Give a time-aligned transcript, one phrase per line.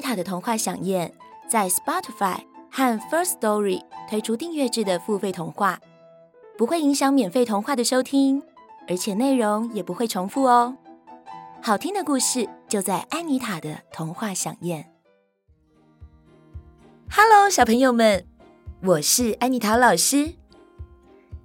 [0.00, 1.12] 安妮塔的童话饗宴
[1.46, 2.38] 在 Spotify
[2.70, 5.78] 和 First Story 推出订阅制的付费童话，
[6.56, 8.42] 不会影响免费童话的收听，
[8.88, 10.74] 而且内容也不会重复哦。
[11.60, 14.90] 好听的故事就在安妮塔的童话饗宴。
[17.10, 18.26] Hello，小朋友们，
[18.82, 20.32] 我是安妮塔老师。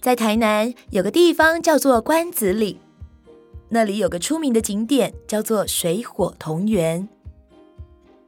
[0.00, 2.80] 在台南有个地方叫做关子岭，
[3.68, 7.08] 那里有个出名的景点叫做水火同源，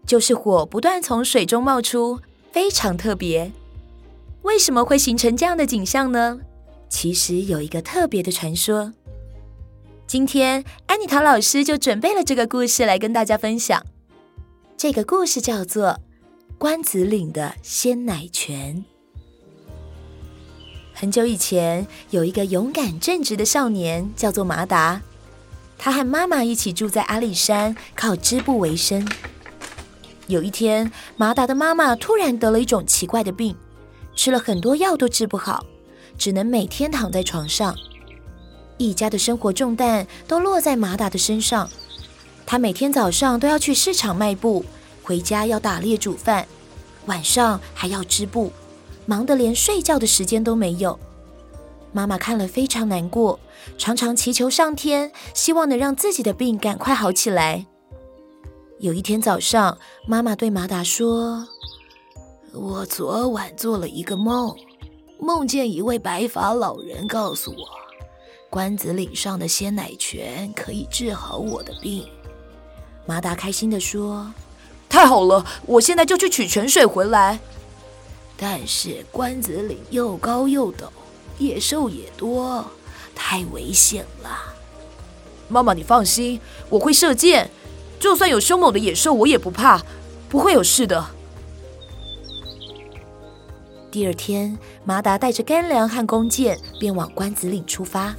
[0.07, 2.21] 就是火不断从水中冒出，
[2.53, 3.53] 非常特别。
[4.43, 6.41] 为什么会形成这样的景象呢？
[6.89, 8.93] 其实有一个特别的传说。
[10.07, 13.83] 今天安妮塔老师就准备了这个故事来跟大家分享。
[14.77, 15.91] 这个故事叫做
[16.59, 18.77] 《关子岭的鲜奶泉》。
[20.93, 25.01] 很久以前，有一个勇敢正直的少年，叫做马达。
[25.79, 29.09] 他和妈妈一起住在阿里山，靠织布为生。
[30.29, 33.55] 有一天，马达的妈妈突然得了一种奇怪的病，
[34.15, 35.65] 吃了很多药都治不好，
[36.17, 37.75] 只能每天躺在床上。
[38.79, 41.69] 一家的生活重担都落在马达的身上，
[42.47, 44.65] 他每天早上都要去市场卖布，
[45.03, 46.47] 回家要打猎煮饭，
[47.07, 48.53] 晚上还要织布，
[49.07, 50.99] 忙得连睡觉的时间都没有。
[51.93, 53.39] 妈妈看了非常难过，
[53.77, 57.67] 常常祈求上天，希望能让自己的病赶快好起来。
[58.83, 61.47] 有一天早上，妈妈对马达说
[62.53, 64.53] ：“我昨晚做了一个梦，
[65.21, 67.69] 梦见一位白发老人告诉我。”
[68.51, 72.05] 关子岭上的鲜奶泉可以治好我的病，
[73.07, 74.35] 马达开心地说
[74.91, 77.39] ：“太好了，我现在就去取泉水回来。”
[78.37, 80.89] 但是关子岭又高又陡，
[81.39, 82.65] 野兽也多，
[83.15, 84.53] 太危险了。
[85.47, 87.49] 妈妈，你放心，我会射箭，
[88.03, 89.81] 就算有凶猛的野兽，我也不怕，
[90.29, 91.07] 不会有事的。
[93.93, 98.13] 第二天，麻达带着干粮和弓箭，便往关子岭出发。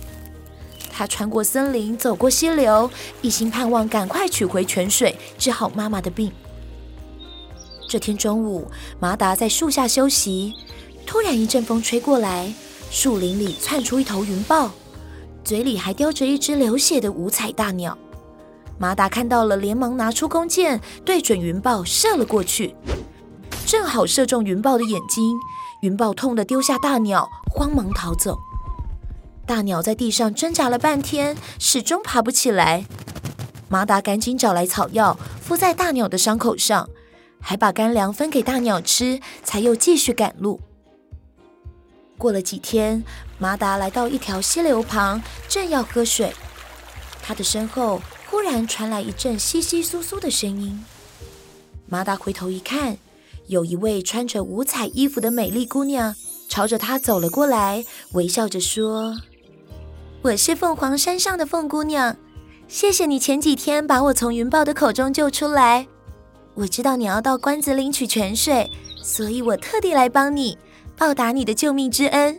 [0.89, 2.89] 他穿过森林，走过溪流，
[3.21, 6.31] 一心盼望赶快取回泉水，治好妈妈的病。
[7.89, 8.65] 这天中午，
[9.01, 10.53] 麻达在树下休息，
[11.05, 12.53] 突然一阵风吹过来，
[12.89, 14.71] 树林里窜出一头云豹，
[15.43, 17.97] 嘴里还叼着一只流血的五彩大鸟。
[18.77, 22.75] 马达看到了，连忙拿出弓箭，对准云豹射了过去，
[23.65, 25.37] 正好射中云豹的眼睛，
[25.81, 28.37] 云豹痛得丢下大鸟，慌忙逃走。
[29.45, 32.85] 大鸟在地上挣扎了半天，始终爬不起来。
[33.69, 36.89] 马达赶紧找来草药，敷在大鸟的伤口上，
[37.39, 40.59] 还把干粮分给大鸟吃，才又继续赶路。
[42.17, 43.03] 过了几天，
[43.37, 46.33] 马达来到一条溪流旁，正要喝水，
[47.21, 48.01] 他的身后
[48.33, 50.83] 忽然传来一阵窸窸窣窣的声音。
[51.85, 52.97] 马达回头一看，
[53.45, 56.15] 有一位穿着五彩衣服的美丽姑娘
[56.49, 59.15] 朝着他走了过来，微笑着说。
[60.23, 62.17] 我是凤凰山上的凤姑娘，
[62.67, 65.87] 谢谢你前几天把我从云豹的口中救出来。
[66.55, 68.67] 我知道你要到关子岭取泉水，
[69.03, 70.57] 所以我特地来帮你，
[70.97, 72.35] 报答你的救命之恩。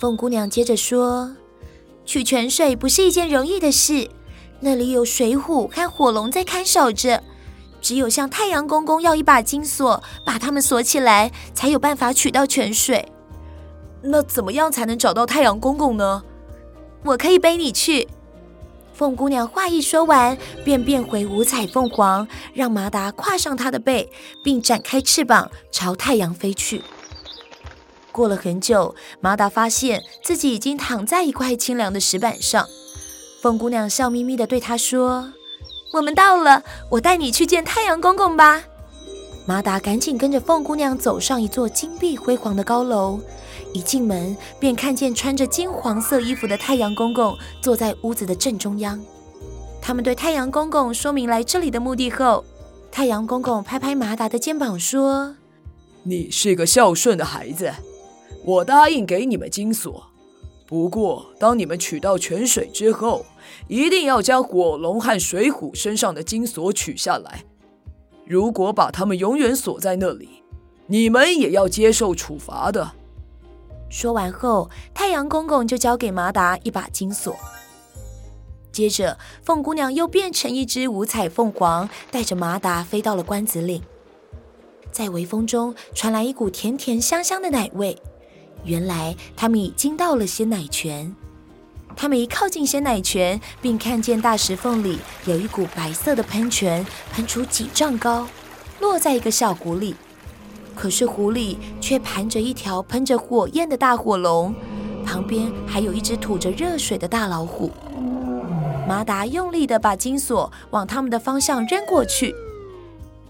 [0.00, 1.36] 凤姑娘接着说
[2.06, 4.08] ：“取泉水不是一件容易的事，
[4.64, 7.20] 那里有水虎和火龙在看守着，
[7.80, 13.08] 只有向太阳公公要一把金锁，把它们锁起来，才有办法取到泉水。”
[14.02, 16.22] 那怎么样才能找到太阳公公呢？
[17.02, 18.08] 我可以背你去。
[18.94, 24.12] 凤姑娘话一说完，便变回五彩凤凰，让麻达跨上她的背，
[24.44, 26.82] 并展开翅膀朝太阳飞去。
[28.12, 32.68] 过了很久，麻达发现自己已经躺在一块清凉的石板上。
[33.42, 35.32] 凤姑娘笑眯眯地对他说
[35.94, 38.62] ：“我们到了，我带你去见太阳公公吧。”
[39.44, 43.18] 马达赶紧跟着凤姑娘走上一座金碧辉煌的高楼。
[43.74, 49.02] 一进门，便看见穿着金黄色衣服的太阳公公坐在屋子的正中央。
[49.80, 52.44] 他们对太阳公公说明来这里的目的后，
[52.92, 55.34] 太阳公公拍拍马达的肩膀说
[56.04, 57.72] ：“你是个孝顺的孩子，
[58.44, 60.04] 我答应给你们金锁。
[60.64, 63.26] 不过，当你们取到泉水之后，
[63.68, 67.44] 一定要将火龙和水虎身上的金锁取下来。
[68.24, 70.42] 如果把他们永远锁在那里，
[70.86, 72.92] 你们也要接受处罚的。”
[73.90, 77.36] 说完后，太阳公公就交给马达一把金锁。
[78.70, 83.82] 接着，凤姑娘又变成一只五彩凤凰，带着马达飞到了关子岭。
[84.90, 87.96] 在微风中传来一股甜甜香香的奶味，
[88.64, 91.14] 原来他们已经到了鲜奶泉。
[91.96, 98.26] 他们一靠近鲜奶泉，并看见大石缝里有一股白色的喷泉，喷出几丈高，
[98.80, 99.94] 落在一个小湖里。
[100.74, 104.54] 可是湖里却盘着一条喷着火焰的大火龙，
[105.04, 107.70] 旁边还有一只吐着热水的大老虎。
[108.88, 112.34] 马达用力地把金锁往他们的方向扔过去，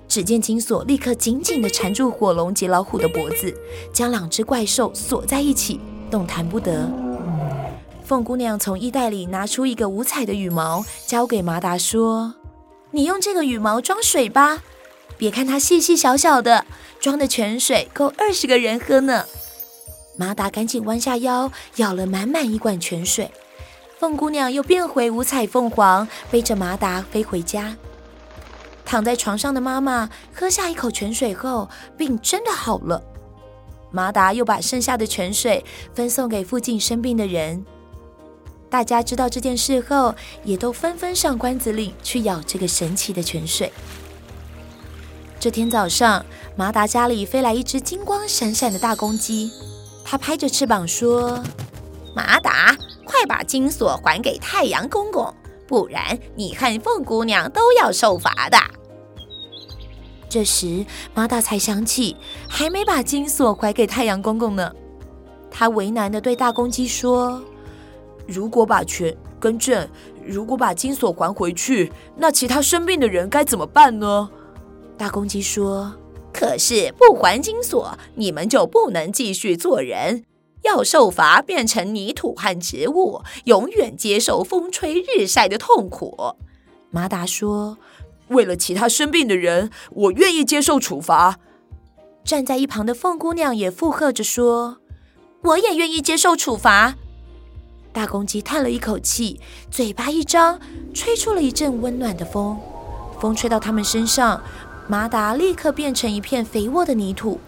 [0.08, 3.54] 只见金锁立刻紧紧地缠住火龙及老虎的脖子，
[3.92, 5.80] 将两只怪兽锁在一起，
[6.10, 7.01] 动弹不得。
[8.12, 12.34] 凤姑娘从衣袋里拿出一个五彩的羽毛，交给马达说
[12.92, 14.62] ：“你用这个羽毛装水吧，
[15.16, 16.66] 别看它细细小小的，
[17.00, 19.24] 装的泉水够二十个人喝呢。”
[20.18, 23.30] 马达赶紧弯下腰，舀了满满一罐泉水。
[23.98, 27.74] 凤姑娘又变回五彩凤凰，背着马达飞回家。
[28.84, 31.66] 躺在床上的妈妈喝下一口泉水后，
[31.96, 33.02] 病真的好了。
[33.90, 35.64] 马达又把剩下的泉水
[35.94, 37.64] 分送给附近生病的人。
[38.72, 40.14] 大家知道这件事后，
[40.44, 43.70] 也都纷纷上关子岭去舀这个神奇的泉水。
[45.38, 46.24] 这天早上，
[46.56, 49.50] 马达家里飞来一只金光闪闪的大公鸡，
[50.02, 51.44] 它拍着翅膀说
[52.16, 52.74] ：“马达。”
[53.04, 55.32] 快把金锁还给太阳公公，
[55.69, 58.56] 不然你和凤姑娘都要受罚的。
[60.30, 62.16] 这时，马达才想起
[62.48, 64.72] 还没把金锁还给太阳公公呢。
[65.50, 67.42] 他为难的对大公鸡说
[68.26, 69.88] ：“如果把权更正，
[70.24, 74.30] 如果把金锁还回去，那其他生病的人该怎么办呢？”
[74.96, 75.94] 大公鸡说
[76.32, 80.24] ：“可是不还金锁，你们就不能继续做人。”
[80.62, 86.36] 要受罚，变成泥土和植物，永远接受风吹日晒的痛苦。
[86.92, 87.78] 马达说
[88.28, 91.40] ：“为了其他生病的人，我愿意接受处罚。”
[92.22, 94.76] 站在一旁的凤姑娘也附和着说
[95.42, 96.94] ：“我也愿意接受处罚。”
[97.92, 99.38] 大公鸡叹了一口气，
[99.70, 100.58] 嘴巴一张，
[100.94, 102.58] 吹出了一阵温暖的风。
[103.20, 104.42] 风吹到他们身上，
[104.88, 107.38] 麻达立刻变成一片肥沃的泥土。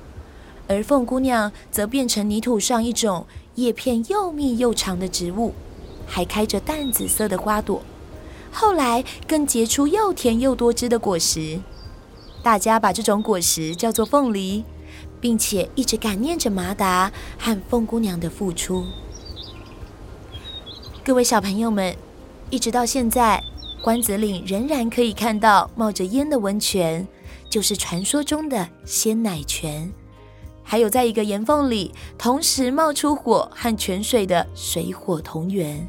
[0.68, 3.26] 而凤姑娘则变成泥土上一种
[3.56, 5.54] 叶片又密又长的植物，
[6.06, 7.82] 还开着淡紫色的花朵，
[8.52, 11.60] 后来更结出又甜又多汁的果实。
[12.42, 14.64] 大家把这种果实叫做凤梨，
[15.20, 18.84] 并且一直感念着麻达和凤姑娘的付出。
[21.06, 21.94] 各位小朋友们，
[22.48, 23.38] 一直到现在，
[23.82, 27.06] 关子岭仍然可以看到冒着烟的温泉，
[27.50, 29.92] 就是传说中的鲜奶泉。
[30.62, 35.86] 还有，在一个岩缝里同时冒出火和泉水的水火同源，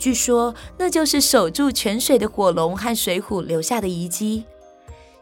[0.00, 4.42] 据说那就是守住泉水的火龙和水虎留下的遗迹。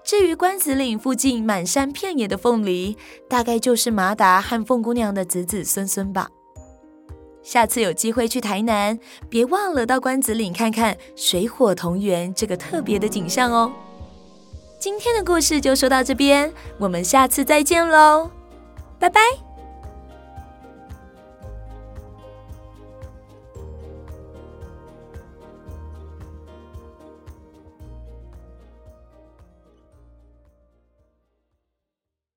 [0.03, 2.97] 至于关子岭附近满山遍野的凤梨，
[3.29, 6.31] 大概就是马达和凤姑娘的子子孙孙吧。
[7.43, 8.99] 下次有机会去台南，
[9.29, 13.73] 别忘了到关子岭看看水火同源这个特别的景象哦。
[14.79, 18.31] 今天的故事就说到这边，我们下次再见喽。
[18.99, 19.52] 拜拜。